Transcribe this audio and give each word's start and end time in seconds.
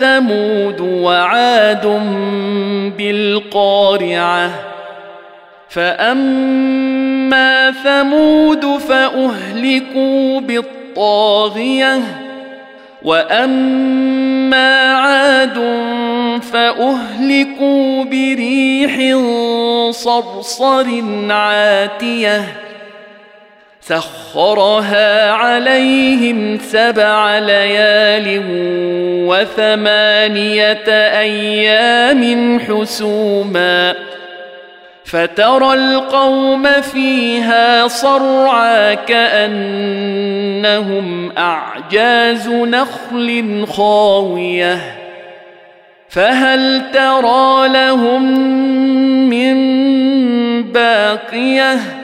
ثمود 0.00 0.80
وعاد 0.80 1.86
بالقارعة. 2.98 4.50
فأما 5.68 7.70
ثمود 7.70 8.66
فأهلكوا 8.88 10.40
بالطاغية 10.40 12.00
وأما 13.02 14.94
عاد 14.94 15.58
فأهلكوا 16.52 18.04
بريح 18.04 19.16
صرصر 19.90 20.86
عاتية. 21.30 22.67
سخرها 23.88 25.32
عليهم 25.32 26.58
سبع 26.58 27.38
ليال 27.38 28.42
وثمانية 29.28 30.88
أيام 31.18 32.60
حسوما 32.60 33.94
فترى 35.04 35.74
القوم 35.74 36.66
فيها 36.72 37.88
صرعى 37.88 38.96
كأنهم 38.96 40.42
أعجاز 41.38 42.48
نخل 42.48 43.66
خاوية 43.66 44.78
فهل 46.08 46.90
ترى 46.92 47.68
لهم 47.68 48.38
من 49.28 49.58
باقية 50.72 51.97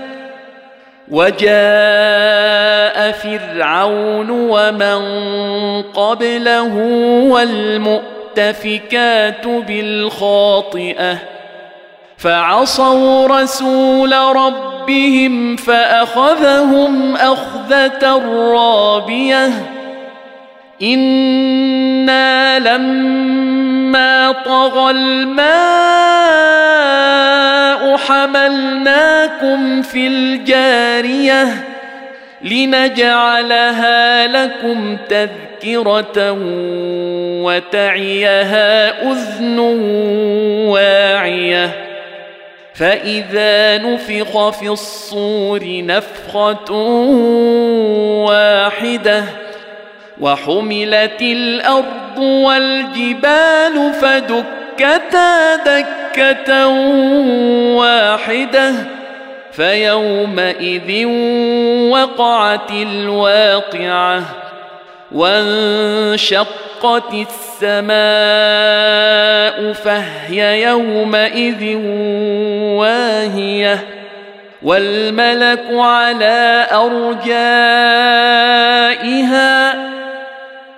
وجاء 1.11 1.53
فرعون 3.13 4.31
ومن 4.31 5.03
قبله 5.83 6.75
والمؤتفكات 8.35 9.47
بالخاطئة 9.47 11.19
فعصوا 12.17 13.27
رسول 13.27 14.13
ربهم 14.13 15.57
فأخذهم 15.57 17.17
أخذة 17.17 18.23
رابية 18.53 19.51
إنا 20.83 22.59
لما 22.59 24.33
طغى 24.33 24.91
الماء 24.91 26.35
حملناكم 28.09 29.83
في 29.83 30.07
الجارية 30.07 31.47
لنجعلها 32.43 34.27
لكم 34.27 34.97
تذكرة 35.09 36.37
وتعيها 37.43 39.03
أذن 39.11 39.59
واعية. 40.69 41.71
فإذا 42.75 43.79
نفخ 43.79 44.51
في 44.51 44.69
الصور 44.69 45.61
نفخة 45.65 46.73
واحدة 48.25 49.25
وحملت 50.21 51.23
الأرض 51.23 52.19
والجبال 52.19 53.93
فدكتا 54.01 55.57
دكه 56.17 56.67
واحدة 57.77 58.73
فيومئذ 59.53 61.07
وقعت 61.91 62.71
الواقعه 62.71 64.23
وانشقت 65.13 66.47
السماء 67.63 67.93
فهي 69.73 70.63
يومئذ 70.63 71.77
واهيه 72.79 73.85
والملك 74.63 75.65
على 75.71 76.67
ارجائها 76.73 77.25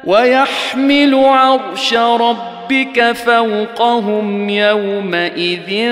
ويحمل 0.06 1.14
عرش 1.14 1.94
ربك 1.94 3.12
فوقهم 3.12 4.48
يومئذ 4.50 5.90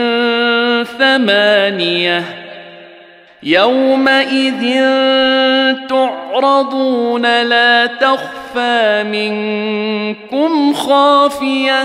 ثمانية 0.99 2.25
يومئذ 3.43 4.81
تعرضون 5.89 7.43
لا 7.43 7.87
تخفى 7.87 9.05
منكم 9.13 10.75
خافية 10.75 11.85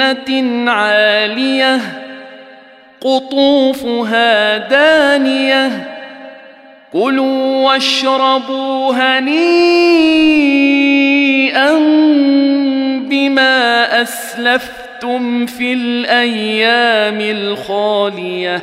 جنة 0.00 0.70
عالية 0.70 1.80
قطوفها 3.00 4.58
دانية. 4.58 5.88
كلوا 6.92 7.66
واشربوا 7.66 8.94
هنيئا 8.94 9.30
بما 13.08 14.02
أسلفتم 14.02 15.46
في 15.46 15.72
الأيام 15.72 17.20
الخالية. 17.20 18.62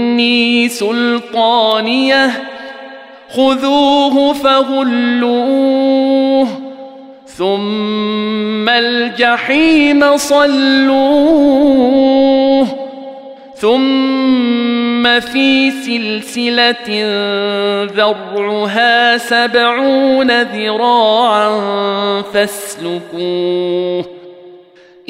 سلطانية 0.69 2.31
خذوه 3.29 4.33
فغلوه 4.33 5.81
ثم 7.25 8.69
الجحيم 8.69 10.17
صلوه 10.17 11.61
ثم 13.55 15.19
في 15.19 15.71
سلسلة 15.71 16.87
ذرعها 17.95 19.17
سبعون 19.17 20.41
ذراعا 20.41 21.51
فاسلكوه. 22.33 24.20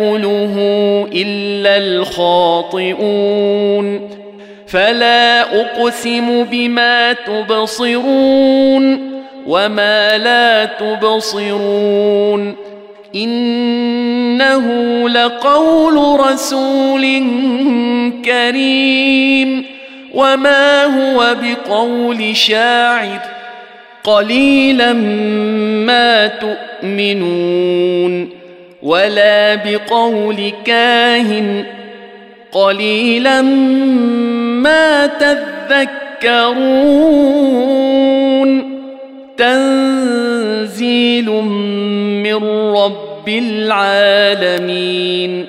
يأكله 0.00 0.54
إلا 1.12 1.76
الخاطئون 1.76 2.96
فلا 4.66 5.40
أقسم 5.60 6.44
بما 6.44 7.12
تبصرون 7.12 9.12
وما 9.46 10.18
لا 10.18 10.64
تبصرون 10.64 12.54
إنه 13.14 14.68
لقول 15.08 16.20
رسول 16.20 17.02
كريم 18.24 19.64
وما 20.14 20.84
هو 20.84 21.36
بقول 21.42 22.36
شاعر 22.36 23.20
قليلا 24.04 24.92
ما 25.86 26.26
تؤمنون 26.26 28.35
ولا 28.86 29.54
بقول 29.54 30.52
كاهن. 30.64 31.64
قليلا 32.52 33.42
ما 34.62 35.06
تذكرون. 35.06 36.56
تنزيل 39.36 41.30
من 42.22 42.44
رب 42.76 43.28
العالمين. 43.28 45.46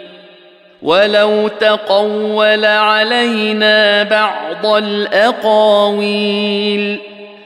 ولو 0.82 1.48
تقول 1.48 2.66
علينا 2.66 4.04
بعض 4.04 4.66
الأقاويل 4.66 6.18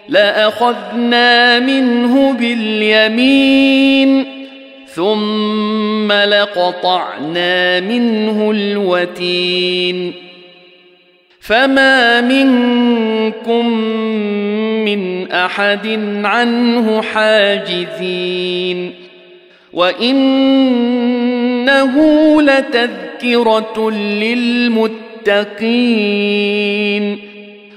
لأخذنا 0.09 1.59
منه 1.59 2.33
باليمين. 2.33 4.40
ثم 4.95 6.11
لقطعنا 6.11 7.79
منه 7.79 8.51
الوتين 8.51 10.13
فما 11.39 12.21
منكم 12.21 13.67
من 14.85 15.31
احد 15.31 15.87
عنه 16.23 17.01
حاجزين 17.01 18.93
وانه 19.73 20.41
لتذكره 22.41 23.91
للمتقين 23.91 24.91